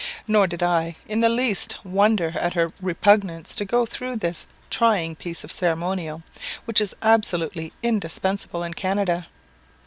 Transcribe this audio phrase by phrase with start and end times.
[0.27, 5.15] Nor did I in the least wonder at her repugnance to go through this trying
[5.15, 6.23] piece of ceremonial,
[6.65, 9.27] which is absolutely indispensable in Canada.